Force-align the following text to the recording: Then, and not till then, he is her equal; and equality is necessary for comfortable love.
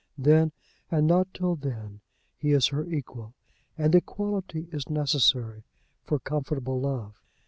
Then, 0.17 0.51
and 0.89 1.05
not 1.05 1.31
till 1.31 1.55
then, 1.55 2.01
he 2.35 2.53
is 2.53 2.69
her 2.69 2.87
equal; 2.87 3.35
and 3.77 3.93
equality 3.93 4.67
is 4.71 4.89
necessary 4.89 5.61
for 6.03 6.17
comfortable 6.17 6.79
love. 6.81 7.21